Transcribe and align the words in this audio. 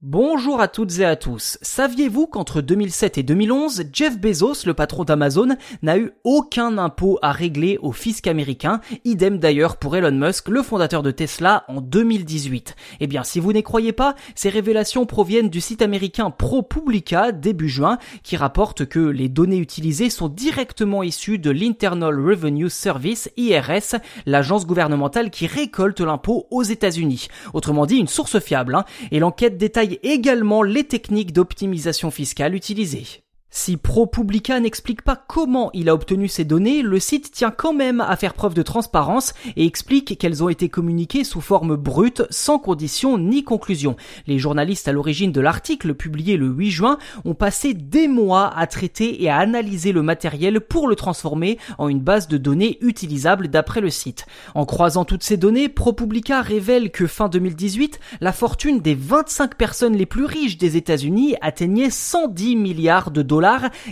Bonjour 0.00 0.60
à 0.60 0.68
toutes 0.68 1.00
et 1.00 1.04
à 1.04 1.16
tous. 1.16 1.58
Saviez-vous 1.60 2.28
qu'entre 2.28 2.60
2007 2.60 3.18
et 3.18 3.24
2011, 3.24 3.86
Jeff 3.92 4.16
Bezos, 4.16 4.64
le 4.64 4.72
patron 4.72 5.02
d'Amazon, 5.02 5.56
n'a 5.82 5.98
eu 5.98 6.12
aucun 6.22 6.78
impôt 6.78 7.18
à 7.20 7.32
régler 7.32 7.80
au 7.82 7.90
fisc 7.90 8.28
américain, 8.28 8.80
idem 9.04 9.40
d'ailleurs 9.40 9.76
pour 9.76 9.96
Elon 9.96 10.12
Musk, 10.12 10.50
le 10.50 10.62
fondateur 10.62 11.02
de 11.02 11.10
Tesla, 11.10 11.64
en 11.66 11.80
2018. 11.80 12.76
Eh 13.00 13.08
bien, 13.08 13.24
si 13.24 13.40
vous 13.40 13.52
n'y 13.52 13.64
croyez 13.64 13.90
pas, 13.92 14.14
ces 14.36 14.50
révélations 14.50 15.04
proviennent 15.04 15.50
du 15.50 15.60
site 15.60 15.82
américain 15.82 16.30
ProPublica 16.30 17.32
début 17.32 17.68
juin, 17.68 17.98
qui 18.22 18.36
rapporte 18.36 18.86
que 18.86 19.00
les 19.00 19.28
données 19.28 19.58
utilisées 19.58 20.10
sont 20.10 20.28
directement 20.28 21.02
issues 21.02 21.40
de 21.40 21.50
l'Internal 21.50 22.14
Revenue 22.24 22.70
Service, 22.70 23.32
IRS, 23.36 23.96
l'agence 24.26 24.64
gouvernementale 24.64 25.30
qui 25.30 25.48
récolte 25.48 26.00
l'impôt 26.00 26.46
aux 26.52 26.62
États-Unis. 26.62 27.26
Autrement 27.52 27.84
dit, 27.84 27.96
une 27.96 28.06
source 28.06 28.38
fiable, 28.38 28.76
hein, 28.76 28.84
et 29.10 29.18
l'enquête 29.18 29.58
détaille 29.58 29.87
également 30.02 30.62
les 30.62 30.84
techniques 30.84 31.32
d'optimisation 31.32 32.10
fiscale 32.10 32.54
utilisées. 32.54 33.22
Si 33.50 33.78
ProPublica 33.78 34.60
n'explique 34.60 35.00
pas 35.00 35.16
comment 35.16 35.70
il 35.72 35.88
a 35.88 35.94
obtenu 35.94 36.28
ces 36.28 36.44
données, 36.44 36.82
le 36.82 37.00
site 37.00 37.32
tient 37.32 37.50
quand 37.50 37.72
même 37.72 38.02
à 38.02 38.14
faire 38.16 38.34
preuve 38.34 38.52
de 38.52 38.60
transparence 38.60 39.32
et 39.56 39.64
explique 39.64 40.18
qu'elles 40.18 40.44
ont 40.44 40.50
été 40.50 40.68
communiquées 40.68 41.24
sous 41.24 41.40
forme 41.40 41.74
brute, 41.74 42.24
sans 42.28 42.58
condition 42.58 43.16
ni 43.16 43.44
conclusion. 43.44 43.96
Les 44.26 44.38
journalistes 44.38 44.86
à 44.86 44.92
l'origine 44.92 45.32
de 45.32 45.40
l'article, 45.40 45.94
publié 45.94 46.36
le 46.36 46.48
8 46.48 46.70
juin, 46.70 46.98
ont 47.24 47.34
passé 47.34 47.72
des 47.72 48.06
mois 48.06 48.52
à 48.54 48.66
traiter 48.66 49.22
et 49.22 49.30
à 49.30 49.38
analyser 49.38 49.92
le 49.92 50.02
matériel 50.02 50.60
pour 50.60 50.86
le 50.86 50.94
transformer 50.94 51.58
en 51.78 51.88
une 51.88 52.00
base 52.00 52.28
de 52.28 52.36
données 52.36 52.76
utilisable 52.82 53.48
d'après 53.48 53.80
le 53.80 53.90
site. 53.90 54.26
En 54.54 54.66
croisant 54.66 55.06
toutes 55.06 55.24
ces 55.24 55.38
données, 55.38 55.70
ProPublica 55.70 56.42
révèle 56.42 56.90
que 56.90 57.06
fin 57.06 57.30
2018, 57.30 57.98
la 58.20 58.32
fortune 58.32 58.80
des 58.80 58.94
25 58.94 59.54
personnes 59.54 59.96
les 59.96 60.06
plus 60.06 60.26
riches 60.26 60.58
des 60.58 60.76
États-Unis 60.76 61.34
atteignait 61.40 61.90
110 61.90 62.54
milliards 62.54 63.10
de 63.10 63.22
dollars 63.22 63.37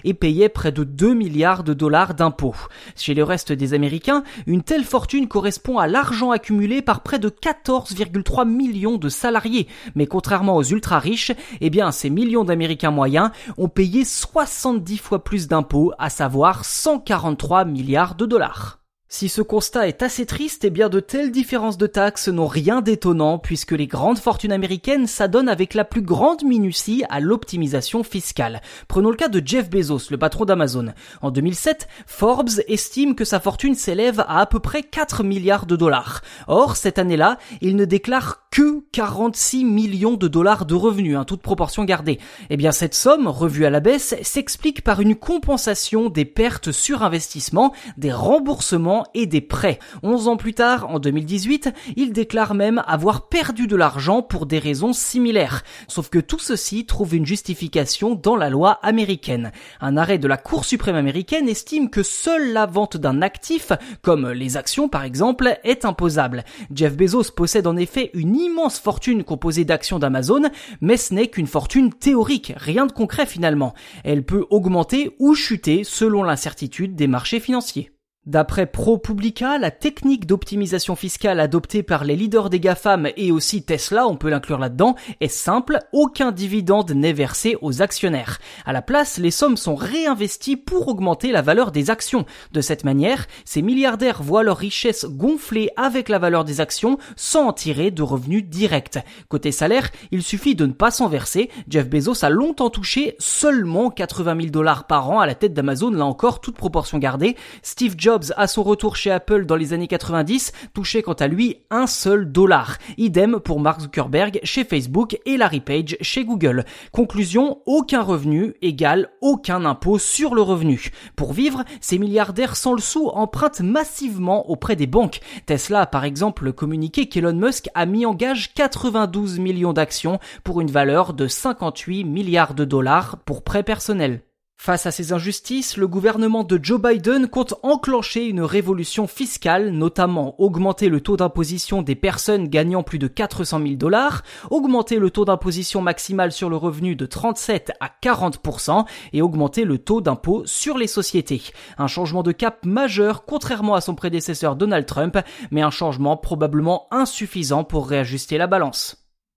et 0.04 0.14
payait 0.14 0.48
près 0.48 0.72
de 0.72 0.84
2 0.84 1.14
milliards 1.14 1.64
de 1.64 1.74
dollars 1.74 2.14
d'impôts. 2.14 2.56
Chez 2.96 3.14
le 3.14 3.24
reste 3.24 3.52
des 3.52 3.74
Américains, 3.74 4.22
une 4.46 4.62
telle 4.62 4.84
fortune 4.84 5.28
correspond 5.28 5.78
à 5.78 5.86
l'argent 5.86 6.30
accumulé 6.30 6.82
par 6.82 7.02
près 7.02 7.18
de 7.18 7.28
14,3 7.28 8.48
millions 8.48 8.96
de 8.96 9.08
salariés. 9.08 9.68
Mais 9.94 10.06
contrairement 10.06 10.56
aux 10.56 10.64
ultra 10.64 10.98
riches, 10.98 11.32
eh 11.60 11.70
bien, 11.70 11.90
ces 11.90 12.10
millions 12.10 12.44
d'Américains 12.44 12.90
moyens 12.90 13.30
ont 13.56 13.68
payé 13.68 14.04
70 14.04 14.98
fois 14.98 15.22
plus 15.24 15.48
d'impôts, 15.48 15.92
à 15.98 16.10
savoir 16.10 16.64
143 16.64 17.64
milliards 17.64 18.14
de 18.14 18.26
dollars. 18.26 18.85
Si 19.08 19.28
ce 19.28 19.40
constat 19.40 19.86
est 19.86 20.02
assez 20.02 20.26
triste, 20.26 20.64
eh 20.64 20.70
bien 20.70 20.88
de 20.88 20.98
telles 20.98 21.30
différences 21.30 21.78
de 21.78 21.86
taxes 21.86 22.26
n'ont 22.26 22.48
rien 22.48 22.80
d'étonnant 22.80 23.38
puisque 23.38 23.70
les 23.70 23.86
grandes 23.86 24.18
fortunes 24.18 24.50
américaines 24.50 25.06
s'adonnent 25.06 25.48
avec 25.48 25.74
la 25.74 25.84
plus 25.84 26.02
grande 26.02 26.42
minutie 26.42 27.04
à 27.08 27.20
l'optimisation 27.20 28.02
fiscale. 28.02 28.60
Prenons 28.88 29.10
le 29.10 29.16
cas 29.16 29.28
de 29.28 29.40
Jeff 29.46 29.70
Bezos, 29.70 30.10
le 30.10 30.18
patron 30.18 30.44
d'Amazon. 30.44 30.92
En 31.22 31.30
2007, 31.30 31.86
Forbes 32.04 32.60
estime 32.66 33.14
que 33.14 33.24
sa 33.24 33.38
fortune 33.38 33.76
s'élève 33.76 34.20
à 34.26 34.40
à 34.40 34.46
peu 34.46 34.58
près 34.58 34.82
4 34.82 35.22
milliards 35.22 35.66
de 35.66 35.76
dollars. 35.76 36.22
Or, 36.48 36.76
cette 36.76 36.98
année-là, 36.98 37.38
il 37.60 37.76
ne 37.76 37.84
déclare 37.84 38.45
que 38.56 38.80
46 38.92 39.66
millions 39.66 40.14
de 40.14 40.28
dollars 40.28 40.64
de 40.64 40.74
revenus, 40.74 41.18
hein, 41.18 41.26
toute 41.26 41.42
proportion 41.42 41.84
gardée. 41.84 42.18
Eh 42.48 42.56
bien, 42.56 42.72
cette 42.72 42.94
somme, 42.94 43.28
revue 43.28 43.66
à 43.66 43.70
la 43.70 43.80
baisse, 43.80 44.14
s'explique 44.22 44.82
par 44.82 45.02
une 45.02 45.14
compensation 45.14 46.08
des 46.08 46.24
pertes 46.24 46.72
sur 46.72 47.02
investissement, 47.02 47.74
des 47.98 48.10
remboursements 48.10 49.04
et 49.12 49.26
des 49.26 49.42
prêts. 49.42 49.78
11 50.02 50.28
ans 50.28 50.38
plus 50.38 50.54
tard, 50.54 50.88
en 50.88 50.98
2018, 50.98 51.68
il 51.96 52.14
déclare 52.14 52.54
même 52.54 52.82
avoir 52.86 53.28
perdu 53.28 53.66
de 53.66 53.76
l'argent 53.76 54.22
pour 54.22 54.46
des 54.46 54.58
raisons 54.58 54.94
similaires. 54.94 55.62
Sauf 55.86 56.08
que 56.08 56.18
tout 56.18 56.38
ceci 56.38 56.86
trouve 56.86 57.14
une 57.14 57.26
justification 57.26 58.14
dans 58.14 58.36
la 58.36 58.48
loi 58.48 58.78
américaine. 58.82 59.52
Un 59.82 59.98
arrêt 59.98 60.16
de 60.16 60.28
la 60.28 60.38
Cour 60.38 60.64
suprême 60.64 60.96
américaine 60.96 61.50
estime 61.50 61.90
que 61.90 62.02
seule 62.02 62.54
la 62.54 62.64
vente 62.64 62.96
d'un 62.96 63.20
actif, 63.20 63.72
comme 64.00 64.30
les 64.30 64.56
actions 64.56 64.88
par 64.88 65.04
exemple, 65.04 65.58
est 65.62 65.84
imposable. 65.84 66.42
Jeff 66.74 66.96
Bezos 66.96 67.32
possède 67.36 67.66
en 67.66 67.76
effet 67.76 68.10
une 68.14 68.45
immense 68.46 68.78
fortune 68.78 69.24
composée 69.24 69.64
d'actions 69.64 69.98
d'Amazon, 69.98 70.42
mais 70.80 70.96
ce 70.96 71.14
n'est 71.14 71.28
qu'une 71.28 71.46
fortune 71.46 71.92
théorique, 71.92 72.52
rien 72.56 72.86
de 72.86 72.92
concret 72.92 73.26
finalement. 73.26 73.74
Elle 74.04 74.24
peut 74.24 74.46
augmenter 74.50 75.14
ou 75.18 75.34
chuter 75.34 75.84
selon 75.84 76.22
l'incertitude 76.22 76.94
des 76.94 77.06
marchés 77.06 77.40
financiers. 77.40 77.95
D'après 78.26 78.66
ProPublica, 78.66 79.56
la 79.56 79.70
technique 79.70 80.26
d'optimisation 80.26 80.96
fiscale 80.96 81.38
adoptée 81.38 81.84
par 81.84 82.02
les 82.02 82.16
leaders 82.16 82.50
des 82.50 82.58
GAFAM 82.58 83.08
et 83.16 83.30
aussi 83.30 83.62
Tesla, 83.62 84.08
on 84.08 84.16
peut 84.16 84.30
l'inclure 84.30 84.58
là-dedans, 84.58 84.96
est 85.20 85.28
simple, 85.28 85.78
aucun 85.92 86.32
dividende 86.32 86.90
n'est 86.90 87.12
versé 87.12 87.56
aux 87.62 87.82
actionnaires. 87.82 88.40
À 88.64 88.72
la 88.72 88.82
place, 88.82 89.18
les 89.18 89.30
sommes 89.30 89.56
sont 89.56 89.76
réinvesties 89.76 90.56
pour 90.56 90.88
augmenter 90.88 91.30
la 91.30 91.40
valeur 91.40 91.70
des 91.70 91.88
actions. 91.88 92.26
De 92.50 92.60
cette 92.60 92.82
manière, 92.82 93.28
ces 93.44 93.62
milliardaires 93.62 94.24
voient 94.24 94.42
leur 94.42 94.56
richesse 94.56 95.06
gonfler 95.08 95.70
avec 95.76 96.08
la 96.08 96.18
valeur 96.18 96.44
des 96.44 96.60
actions 96.60 96.98
sans 97.14 97.46
en 97.46 97.52
tirer 97.52 97.92
de 97.92 98.02
revenus 98.02 98.42
directs. 98.42 98.98
Côté 99.28 99.52
salaire, 99.52 99.88
il 100.10 100.24
suffit 100.24 100.56
de 100.56 100.66
ne 100.66 100.72
pas 100.72 100.90
s'en 100.90 101.06
verser. 101.06 101.48
Jeff 101.68 101.88
Bezos 101.88 102.24
a 102.24 102.28
longtemps 102.28 102.70
touché 102.70 103.14
seulement 103.20 103.88
80 103.88 104.36
000 104.36 104.46
dollars 104.48 104.88
par 104.88 105.08
an 105.12 105.20
à 105.20 105.26
la 105.26 105.36
tête 105.36 105.54
d'Amazon, 105.54 105.92
là 105.92 106.04
encore 106.04 106.40
toute 106.40 106.56
proportion 106.56 106.98
gardée. 106.98 107.36
Steve 107.62 107.94
Jobs 107.96 108.15
à 108.36 108.46
son 108.46 108.62
retour 108.62 108.96
chez 108.96 109.10
Apple 109.10 109.46
dans 109.46 109.56
les 109.56 109.72
années 109.72 109.88
90, 109.88 110.52
touchait 110.74 111.02
quant 111.02 111.12
à 111.12 111.26
lui 111.26 111.58
un 111.70 111.86
seul 111.86 112.30
dollar. 112.30 112.78
Idem 112.98 113.40
pour 113.40 113.60
Mark 113.60 113.80
Zuckerberg 113.80 114.40
chez 114.42 114.64
Facebook 114.64 115.18
et 115.26 115.36
Larry 115.36 115.60
Page 115.60 115.96
chez 116.00 116.24
Google. 116.24 116.64
Conclusion, 116.92 117.60
aucun 117.66 118.02
revenu 118.02 118.54
égale 118.62 119.10
aucun 119.20 119.64
impôt 119.64 119.98
sur 119.98 120.34
le 120.34 120.42
revenu. 120.42 120.90
Pour 121.16 121.32
vivre, 121.32 121.64
ces 121.80 121.98
milliardaires 121.98 122.56
sans 122.56 122.72
le 122.72 122.80
sou 122.80 123.08
empruntent 123.08 123.60
massivement 123.60 124.48
auprès 124.50 124.76
des 124.76 124.86
banques. 124.86 125.20
Tesla 125.46 125.82
a 125.82 125.86
par 125.86 126.04
exemple 126.04 126.52
communiqué 126.52 127.08
qu'Elon 127.08 127.34
Musk 127.34 127.68
a 127.74 127.86
mis 127.86 128.06
en 128.06 128.14
gage 128.14 128.54
92 128.54 129.38
millions 129.38 129.72
d'actions 129.72 130.18
pour 130.44 130.60
une 130.60 130.70
valeur 130.70 131.12
de 131.12 131.26
58 131.26 132.04
milliards 132.04 132.54
de 132.54 132.64
dollars 132.64 133.18
pour 133.24 133.42
prêts 133.42 133.62
personnels. 133.62 134.22
Face 134.58 134.86
à 134.86 134.90
ces 134.90 135.12
injustices, 135.12 135.76
le 135.76 135.86
gouvernement 135.86 136.42
de 136.42 136.58
Joe 136.60 136.80
Biden 136.80 137.28
compte 137.28 137.54
enclencher 137.62 138.26
une 138.26 138.40
révolution 138.40 139.06
fiscale, 139.06 139.70
notamment 139.70 140.34
augmenter 140.40 140.88
le 140.88 141.00
taux 141.00 141.16
d'imposition 141.16 141.82
des 141.82 141.94
personnes 141.94 142.48
gagnant 142.48 142.82
plus 142.82 142.98
de 142.98 143.06
400 143.06 143.60
000 143.60 143.74
dollars, 143.74 144.22
augmenter 144.50 144.98
le 144.98 145.10
taux 145.10 145.24
d'imposition 145.24 145.82
maximal 145.82 146.32
sur 146.32 146.50
le 146.50 146.56
revenu 146.56 146.96
de 146.96 147.06
37 147.06 147.74
à 147.80 147.90
40% 148.02 148.86
et 149.12 149.22
augmenter 149.22 149.64
le 149.64 149.78
taux 149.78 150.00
d'impôt 150.00 150.42
sur 150.46 150.78
les 150.78 150.88
sociétés. 150.88 151.42
Un 151.78 151.86
changement 151.86 152.24
de 152.24 152.32
cap 152.32 152.64
majeur 152.64 153.24
contrairement 153.24 153.74
à 153.74 153.80
son 153.80 153.94
prédécesseur 153.94 154.56
Donald 154.56 154.86
Trump, 154.86 155.18
mais 155.52 155.62
un 155.62 155.70
changement 155.70 156.16
probablement 156.16 156.88
insuffisant 156.90 157.62
pour 157.62 157.88
réajuster 157.88 158.36
la 158.36 158.48
balance. 158.48 159.05